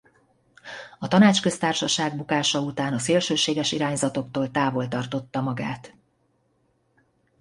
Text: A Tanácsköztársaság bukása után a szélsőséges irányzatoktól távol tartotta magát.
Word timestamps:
A 0.99 1.07
Tanácsköztársaság 1.07 2.15
bukása 2.15 2.59
után 2.59 2.93
a 2.93 2.97
szélsőséges 2.99 3.71
irányzatoktól 3.71 4.51
távol 4.51 4.87
tartotta 4.87 5.41
magát. 5.41 5.93